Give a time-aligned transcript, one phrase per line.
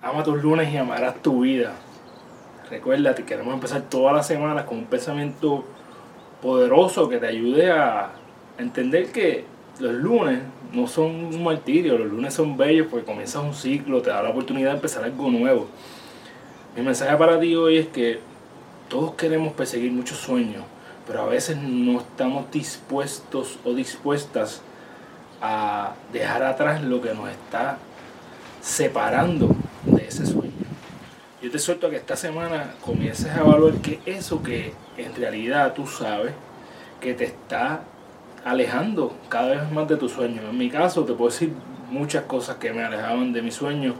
[0.00, 1.72] Ama tus lunes y amarás tu vida.
[2.70, 5.64] Recuérdate, queremos empezar todas las semanas con un pensamiento
[6.40, 8.10] poderoso que te ayude a
[8.58, 9.44] entender que
[9.80, 10.38] los lunes
[10.72, 14.30] no son un martirio, los lunes son bellos porque comienzas un ciclo, te da la
[14.30, 15.66] oportunidad de empezar algo nuevo.
[16.76, 18.20] Mi mensaje para ti hoy es que
[18.88, 20.62] todos queremos perseguir muchos sueños,
[21.08, 24.62] pero a veces no estamos dispuestos o dispuestas
[25.42, 27.78] a dejar atrás lo que nos está
[28.60, 29.56] separando.
[31.48, 35.72] Yo te suelto a que esta semana comiences a evaluar que eso que en realidad
[35.72, 36.34] tú sabes
[37.00, 37.80] que te está
[38.44, 40.42] alejando cada vez más de tu sueño.
[40.42, 41.54] En mi caso te puedo decir
[41.90, 43.94] muchas cosas que me alejaban de mi sueño.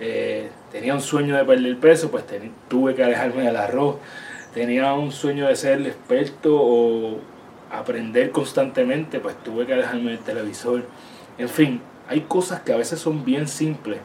[0.00, 2.24] Eh, tenía un sueño de perder peso, pues
[2.68, 3.96] tuve que alejarme del arroz.
[4.52, 7.20] Tenía un sueño de ser experto o
[7.70, 10.84] aprender constantemente, pues tuve que alejarme del televisor.
[11.38, 14.00] En fin, hay cosas que a veces son bien simples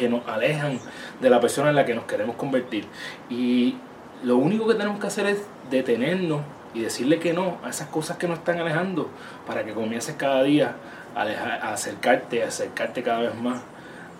[0.00, 0.80] que nos alejan
[1.20, 2.86] de la persona en la que nos queremos convertir.
[3.28, 3.76] Y
[4.24, 6.40] lo único que tenemos que hacer es detenernos
[6.72, 9.10] y decirle que no a esas cosas que nos están alejando
[9.46, 10.74] para que comiences cada día
[11.14, 13.60] a, acercarte, a acercarte cada vez más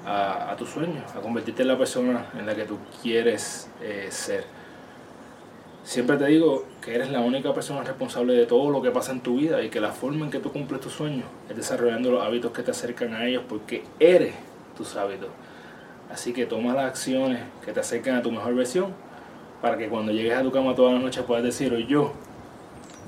[0.04, 4.44] a, tu sueño, a convertirte en la persona en la que tú quieres eh, ser.
[5.82, 9.20] Siempre te digo que eres la única persona responsable de todo lo que pasa en
[9.22, 12.22] tu vida y que la forma en que tú cumples tus sueños es desarrollando los
[12.22, 14.34] hábitos que te acercan a ellos porque eres
[14.76, 15.30] tus hábitos.
[16.12, 18.92] Así que toma las acciones que te acercan a tu mejor versión
[19.62, 22.12] para que cuando llegues a tu cama toda la noche puedas decir, hoy yo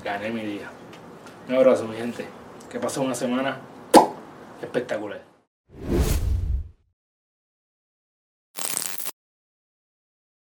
[0.03, 0.69] gané mi día.
[1.49, 2.25] Un abrazo, mi gente.
[2.71, 3.57] Que pasó una semana
[4.61, 5.32] espectacular.